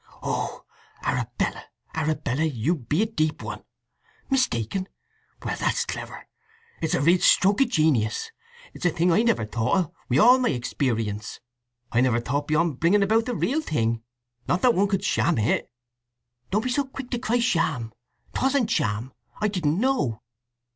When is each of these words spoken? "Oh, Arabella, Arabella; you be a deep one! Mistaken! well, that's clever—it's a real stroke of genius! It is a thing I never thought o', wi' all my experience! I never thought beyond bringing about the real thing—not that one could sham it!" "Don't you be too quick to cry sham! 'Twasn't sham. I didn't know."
"Oh, 0.23 0.63
Arabella, 1.03 1.63
Arabella; 1.93 2.43
you 2.45 2.73
be 2.75 3.03
a 3.03 3.05
deep 3.05 3.43
one! 3.43 3.63
Mistaken! 4.31 4.87
well, 5.45 5.55
that's 5.55 5.85
clever—it's 5.85 6.95
a 6.95 7.01
real 7.01 7.19
stroke 7.19 7.61
of 7.61 7.69
genius! 7.69 8.31
It 8.73 8.83
is 8.83 8.91
a 8.91 8.95
thing 8.95 9.11
I 9.11 9.21
never 9.21 9.45
thought 9.45 9.77
o', 9.77 9.93
wi' 10.09 10.17
all 10.17 10.39
my 10.39 10.49
experience! 10.49 11.39
I 11.91 12.01
never 12.01 12.19
thought 12.19 12.47
beyond 12.47 12.79
bringing 12.79 13.03
about 13.03 13.25
the 13.27 13.35
real 13.35 13.61
thing—not 13.61 14.63
that 14.63 14.73
one 14.73 14.87
could 14.87 15.03
sham 15.03 15.37
it!" 15.37 15.69
"Don't 16.49 16.63
you 16.65 16.69
be 16.69 16.73
too 16.73 16.85
quick 16.85 17.11
to 17.11 17.19
cry 17.19 17.37
sham! 17.37 17.93
'Twasn't 18.33 18.71
sham. 18.71 19.13
I 19.39 19.49
didn't 19.49 19.79
know." 19.79 20.23